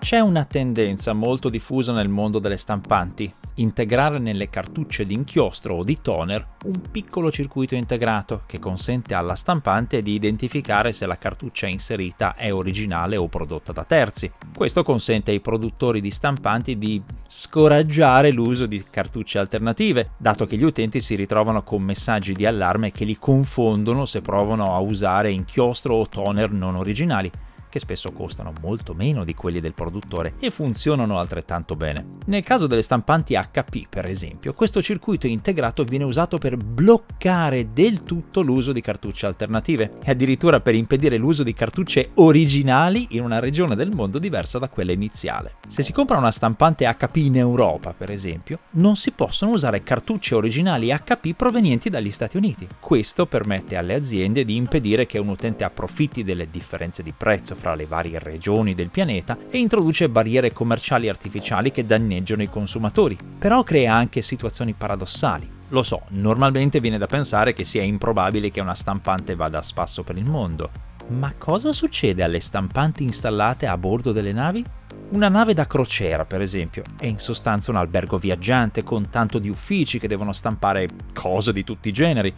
C'è 0.00 0.20
una 0.20 0.44
tendenza 0.44 1.12
molto 1.12 1.48
diffusa 1.48 1.92
nel 1.92 2.08
mondo 2.08 2.38
delle 2.38 2.56
stampanti, 2.56 3.32
integrare 3.56 4.18
nelle 4.18 4.50
cartucce 4.50 5.04
di 5.04 5.14
inchiostro 5.14 5.76
o 5.76 5.84
di 5.84 6.00
toner 6.00 6.46
un 6.64 6.80
piccolo 6.90 7.30
circuito 7.30 7.74
integrato 7.74 8.42
che 8.46 8.58
consente 8.58 9.14
alla 9.14 9.34
stampante 9.34 10.00
di 10.00 10.12
identificare 10.12 10.92
se 10.92 11.06
la 11.06 11.18
cartuccia 11.18 11.66
inserita 11.66 12.34
è 12.34 12.52
originale 12.52 13.16
o 13.16 13.28
prodotta 13.28 13.72
da 13.72 13.84
terzi. 13.84 14.30
Questo 14.54 14.82
consente 14.82 15.30
ai 15.30 15.40
produttori 15.40 16.00
di 16.00 16.10
stampanti 16.10 16.78
di 16.78 17.02
scoraggiare 17.26 18.30
l'uso 18.30 18.66
di 18.66 18.82
cartucce 18.88 19.38
alternative, 19.38 20.10
dato 20.16 20.46
che 20.46 20.56
gli 20.56 20.64
utenti 20.64 21.00
si 21.00 21.14
ritrovano 21.14 21.62
con 21.62 21.82
messaggi 21.82 22.32
di 22.32 22.46
allarme 22.46 22.92
che 22.92 23.04
li 23.04 23.16
confondono 23.16 24.04
se 24.06 24.22
provano 24.22 24.74
a 24.74 24.78
usare 24.78 25.30
inchiostro 25.30 25.94
o 25.94 26.08
toner 26.08 26.50
non 26.50 26.76
originali 26.76 27.30
che 27.74 27.80
spesso 27.80 28.12
costano 28.12 28.52
molto 28.62 28.94
meno 28.94 29.24
di 29.24 29.34
quelli 29.34 29.58
del 29.58 29.74
produttore 29.74 30.34
e 30.38 30.52
funzionano 30.52 31.18
altrettanto 31.18 31.74
bene. 31.74 32.06
Nel 32.26 32.44
caso 32.44 32.68
delle 32.68 32.82
stampanti 32.82 33.34
HP, 33.34 33.88
per 33.88 34.08
esempio, 34.08 34.54
questo 34.54 34.80
circuito 34.80 35.26
integrato 35.26 35.82
viene 35.82 36.04
usato 36.04 36.38
per 36.38 36.56
bloccare 36.56 37.72
del 37.72 38.04
tutto 38.04 38.42
l'uso 38.42 38.70
di 38.70 38.80
cartucce 38.80 39.26
alternative 39.26 39.98
e 40.04 40.12
addirittura 40.12 40.60
per 40.60 40.76
impedire 40.76 41.16
l'uso 41.16 41.42
di 41.42 41.52
cartucce 41.52 42.10
originali 42.14 43.08
in 43.10 43.22
una 43.22 43.40
regione 43.40 43.74
del 43.74 43.90
mondo 43.90 44.20
diversa 44.20 44.60
da 44.60 44.68
quella 44.68 44.92
iniziale. 44.92 45.54
Se 45.66 45.82
si 45.82 45.92
compra 45.92 46.18
una 46.18 46.30
stampante 46.30 46.86
HP 46.86 47.16
in 47.16 47.38
Europa, 47.38 47.92
per 47.92 48.12
esempio, 48.12 48.58
non 48.74 48.94
si 48.94 49.10
possono 49.10 49.50
usare 49.50 49.82
cartucce 49.82 50.36
originali 50.36 50.96
HP 50.96 51.32
provenienti 51.32 51.90
dagli 51.90 52.12
Stati 52.12 52.36
Uniti. 52.36 52.68
Questo 52.78 53.26
permette 53.26 53.74
alle 53.74 53.94
aziende 53.94 54.44
di 54.44 54.54
impedire 54.54 55.06
che 55.06 55.18
un 55.18 55.26
utente 55.26 55.64
approfitti 55.64 56.22
delle 56.22 56.46
differenze 56.46 57.02
di 57.02 57.12
prezzo 57.12 57.56
fra 57.64 57.74
le 57.74 57.86
varie 57.86 58.18
regioni 58.18 58.74
del 58.74 58.90
pianeta 58.90 59.38
e 59.48 59.56
introduce 59.56 60.10
barriere 60.10 60.52
commerciali 60.52 61.08
artificiali 61.08 61.70
che 61.70 61.86
danneggiano 61.86 62.42
i 62.42 62.50
consumatori, 62.50 63.16
però 63.38 63.62
crea 63.62 63.94
anche 63.94 64.20
situazioni 64.20 64.74
paradossali. 64.74 65.50
Lo 65.70 65.82
so, 65.82 66.02
normalmente 66.10 66.78
viene 66.78 66.98
da 66.98 67.06
pensare 67.06 67.54
che 67.54 67.64
sia 67.64 67.82
improbabile 67.82 68.50
che 68.50 68.60
una 68.60 68.74
stampante 68.74 69.34
vada 69.34 69.60
a 69.60 69.62
spasso 69.62 70.02
per 70.02 70.18
il 70.18 70.28
mondo, 70.28 70.70
ma 71.08 71.32
cosa 71.38 71.72
succede 71.72 72.22
alle 72.22 72.40
stampanti 72.40 73.02
installate 73.02 73.66
a 73.66 73.78
bordo 73.78 74.12
delle 74.12 74.34
navi? 74.34 74.62
Una 75.10 75.28
nave 75.28 75.54
da 75.54 75.66
crociera, 75.66 76.26
per 76.26 76.42
esempio, 76.42 76.82
è 76.98 77.06
in 77.06 77.18
sostanza 77.18 77.70
un 77.70 77.78
albergo 77.78 78.18
viaggiante 78.18 78.82
con 78.82 79.08
tanto 79.08 79.38
di 79.38 79.48
uffici 79.48 79.98
che 79.98 80.08
devono 80.08 80.34
stampare 80.34 80.88
cose 81.14 81.52
di 81.54 81.64
tutti 81.64 81.88
i 81.88 81.92
generi. 81.92 82.34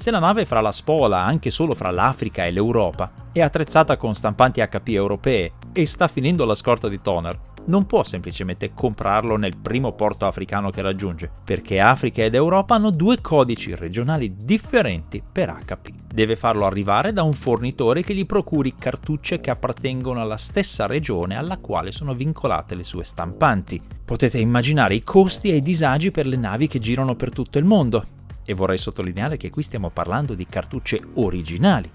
Se 0.00 0.10
la 0.10 0.18
nave 0.18 0.46
fra 0.46 0.62
la 0.62 0.72
spola 0.72 1.22
anche 1.22 1.50
solo 1.50 1.74
fra 1.74 1.90
l'Africa 1.90 2.46
e 2.46 2.50
l'Europa 2.50 3.12
è 3.34 3.42
attrezzata 3.42 3.98
con 3.98 4.14
stampanti 4.14 4.62
HP 4.62 4.88
europee 4.88 5.52
e 5.74 5.84
sta 5.84 6.08
finendo 6.08 6.46
la 6.46 6.54
scorta 6.54 6.88
di 6.88 7.02
toner, 7.02 7.38
non 7.66 7.84
può 7.84 8.02
semplicemente 8.02 8.72
comprarlo 8.72 9.36
nel 9.36 9.60
primo 9.60 9.92
porto 9.92 10.24
africano 10.24 10.70
che 10.70 10.80
raggiunge, 10.80 11.30
perché 11.44 11.80
Africa 11.80 12.24
ed 12.24 12.34
Europa 12.34 12.76
hanno 12.76 12.90
due 12.90 13.20
codici 13.20 13.74
regionali 13.74 14.34
differenti 14.34 15.22
per 15.30 15.54
HP. 15.66 15.90
Deve 16.14 16.34
farlo 16.34 16.64
arrivare 16.64 17.12
da 17.12 17.22
un 17.22 17.34
fornitore 17.34 18.02
che 18.02 18.14
gli 18.14 18.24
procuri 18.24 18.74
cartucce 18.74 19.38
che 19.38 19.50
appartengono 19.50 20.22
alla 20.22 20.38
stessa 20.38 20.86
regione 20.86 21.34
alla 21.34 21.58
quale 21.58 21.92
sono 21.92 22.14
vincolate 22.14 22.74
le 22.74 22.84
sue 22.84 23.04
stampanti. 23.04 23.78
Potete 24.02 24.38
immaginare 24.38 24.94
i 24.94 25.04
costi 25.04 25.50
e 25.50 25.56
i 25.56 25.60
disagi 25.60 26.10
per 26.10 26.26
le 26.26 26.36
navi 26.36 26.68
che 26.68 26.78
girano 26.78 27.16
per 27.16 27.30
tutto 27.30 27.58
il 27.58 27.66
mondo. 27.66 28.02
E 28.50 28.54
vorrei 28.54 28.78
sottolineare 28.78 29.36
che 29.36 29.48
qui 29.48 29.62
stiamo 29.62 29.90
parlando 29.90 30.34
di 30.34 30.44
cartucce 30.44 30.98
originali, 31.14 31.88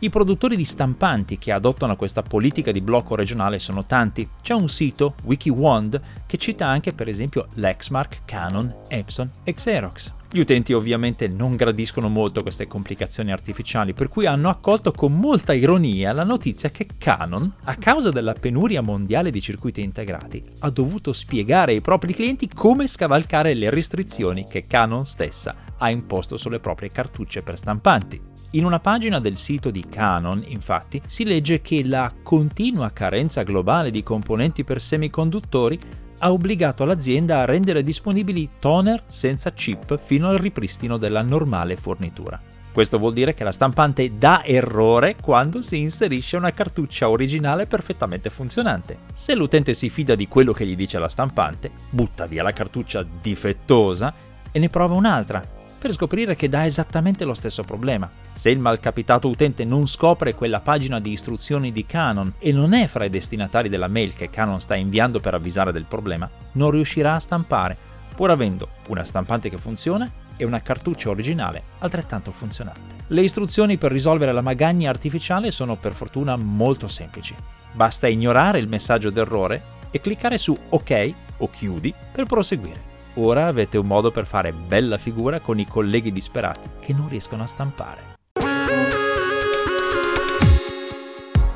i 0.00 0.10
produttori 0.10 0.56
di 0.56 0.64
stampanti 0.64 1.38
che 1.38 1.52
adottano 1.52 1.94
questa 1.94 2.22
politica 2.22 2.72
di 2.72 2.80
blocco 2.80 3.14
regionale 3.14 3.60
sono 3.60 3.86
tanti. 3.86 4.28
C'è 4.42 4.52
un 4.52 4.68
sito, 4.68 5.14
WikiWand, 5.22 6.00
che 6.26 6.38
cita 6.38 6.66
anche 6.66 6.92
per 6.92 7.08
esempio 7.08 7.46
Lexmark, 7.54 8.24
Canon, 8.24 8.74
Epson 8.88 9.30
e 9.44 9.54
Xerox. 9.54 10.12
Gli 10.32 10.40
utenti 10.40 10.72
ovviamente 10.72 11.28
non 11.28 11.54
gradiscono 11.54 12.08
molto 12.08 12.42
queste 12.42 12.66
complicazioni 12.66 13.30
artificiali, 13.30 13.92
per 13.92 14.08
cui 14.08 14.26
hanno 14.26 14.48
accolto 14.48 14.90
con 14.90 15.14
molta 15.14 15.52
ironia 15.52 16.12
la 16.12 16.24
notizia 16.24 16.70
che 16.70 16.88
Canon, 16.98 17.52
a 17.64 17.76
causa 17.76 18.10
della 18.10 18.32
penuria 18.32 18.80
mondiale 18.80 19.30
di 19.30 19.40
circuiti 19.40 19.82
integrati, 19.82 20.42
ha 20.60 20.70
dovuto 20.70 21.12
spiegare 21.12 21.72
ai 21.72 21.80
propri 21.80 22.12
clienti 22.12 22.48
come 22.48 22.88
scavalcare 22.88 23.54
le 23.54 23.70
restrizioni 23.70 24.46
che 24.48 24.66
Canon 24.66 25.04
stessa 25.04 25.54
ha 25.82 25.90
imposto 25.90 26.36
sulle 26.36 26.60
proprie 26.60 26.90
cartucce 26.90 27.42
per 27.42 27.58
stampanti. 27.58 28.20
In 28.52 28.64
una 28.64 28.78
pagina 28.78 29.18
del 29.18 29.36
sito 29.36 29.70
di 29.70 29.84
Canon, 29.88 30.44
infatti, 30.46 31.02
si 31.06 31.24
legge 31.24 31.60
che 31.60 31.84
la 31.84 32.12
continua 32.22 32.90
carenza 32.90 33.42
globale 33.42 33.90
di 33.90 34.02
componenti 34.02 34.62
per 34.62 34.80
semiconduttori 34.80 35.78
ha 36.18 36.30
obbligato 36.30 36.84
l'azienda 36.84 37.40
a 37.40 37.44
rendere 37.44 37.82
disponibili 37.82 38.50
toner 38.60 39.02
senza 39.06 39.52
chip 39.52 39.98
fino 40.04 40.28
al 40.28 40.38
ripristino 40.38 40.96
della 40.96 41.22
normale 41.22 41.76
fornitura. 41.76 42.40
Questo 42.72 42.98
vuol 42.98 43.12
dire 43.12 43.34
che 43.34 43.42
la 43.42 43.52
stampante 43.52 44.16
dà 44.16 44.44
errore 44.44 45.16
quando 45.20 45.60
si 45.60 45.80
inserisce 45.80 46.36
una 46.36 46.52
cartuccia 46.52 47.10
originale 47.10 47.66
perfettamente 47.66 48.30
funzionante. 48.30 48.98
Se 49.12 49.34
l'utente 49.34 49.74
si 49.74 49.90
fida 49.90 50.14
di 50.14 50.28
quello 50.28 50.52
che 50.52 50.64
gli 50.64 50.76
dice 50.76 50.98
la 50.98 51.08
stampante, 51.08 51.70
butta 51.90 52.24
via 52.26 52.42
la 52.42 52.52
cartuccia 52.52 53.04
difettosa 53.20 54.14
e 54.52 54.58
ne 54.58 54.68
prova 54.68 54.94
un'altra, 54.94 55.44
per 55.82 55.92
scoprire 55.92 56.36
che 56.36 56.48
dà 56.48 56.64
esattamente 56.64 57.24
lo 57.24 57.34
stesso 57.34 57.64
problema. 57.64 58.08
Se 58.32 58.50
il 58.50 58.60
malcapitato 58.60 59.28
utente 59.28 59.64
non 59.64 59.88
scopre 59.88 60.32
quella 60.32 60.60
pagina 60.60 61.00
di 61.00 61.10
istruzioni 61.10 61.72
di 61.72 61.84
Canon 61.84 62.34
e 62.38 62.52
non 62.52 62.72
è 62.72 62.86
fra 62.86 63.04
i 63.04 63.10
destinatari 63.10 63.68
della 63.68 63.88
mail 63.88 64.14
che 64.14 64.30
Canon 64.30 64.60
sta 64.60 64.76
inviando 64.76 65.18
per 65.18 65.34
avvisare 65.34 65.72
del 65.72 65.86
problema, 65.88 66.30
non 66.52 66.70
riuscirà 66.70 67.16
a 67.16 67.18
stampare, 67.18 67.76
pur 68.14 68.30
avendo 68.30 68.68
una 68.90 69.02
stampante 69.02 69.50
che 69.50 69.58
funziona 69.58 70.08
e 70.36 70.44
una 70.44 70.62
cartuccia 70.62 71.10
originale 71.10 71.62
altrettanto 71.80 72.30
funzionante. 72.30 73.00
Le 73.08 73.22
istruzioni 73.22 73.76
per 73.76 73.90
risolvere 73.90 74.30
la 74.30 74.40
magagna 74.40 74.88
artificiale 74.88 75.50
sono 75.50 75.74
per 75.74 75.94
fortuna 75.94 76.36
molto 76.36 76.86
semplici. 76.86 77.34
Basta 77.72 78.06
ignorare 78.06 78.60
il 78.60 78.68
messaggio 78.68 79.10
d'errore 79.10 79.60
e 79.90 80.00
cliccare 80.00 80.38
su 80.38 80.56
OK 80.68 81.12
o 81.38 81.50
chiudi 81.50 81.92
per 82.12 82.26
proseguire. 82.26 82.91
Ora 83.14 83.46
avete 83.46 83.76
un 83.76 83.86
modo 83.86 84.10
per 84.10 84.24
fare 84.24 84.52
bella 84.52 84.96
figura 84.96 85.40
con 85.40 85.58
i 85.58 85.66
colleghi 85.66 86.12
disperati 86.12 86.68
che 86.80 86.94
non 86.94 87.08
riescono 87.08 87.42
a 87.42 87.46
stampare. 87.46 88.10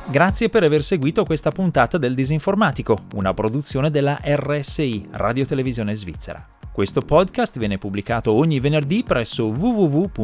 Grazie 0.09 0.49
per 0.49 0.63
aver 0.63 0.83
seguito 0.83 1.25
questa 1.25 1.51
puntata 1.51 1.97
del 1.97 2.15
Disinformatico, 2.15 2.97
una 3.15 3.33
produzione 3.33 3.91
della 3.91 4.19
RSI, 4.23 5.07
Radio 5.11 5.45
Televisione 5.45 5.95
Svizzera. 5.95 6.47
Questo 6.71 7.01
podcast 7.01 7.57
viene 7.57 7.77
pubblicato 7.79 8.31
ogni 8.31 8.59
venerdì 8.59 9.03
presso 9.03 9.47
www.rsi.ch 9.47 10.15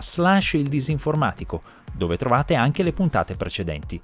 slash 0.00 0.52
il 0.52 0.68
disinformatico, 0.68 1.60
dove 1.92 2.16
trovate 2.16 2.54
anche 2.54 2.84
le 2.84 2.92
puntate 2.92 3.34
precedenti. 3.34 4.00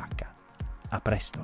A 0.89 0.99
presto! 0.99 1.43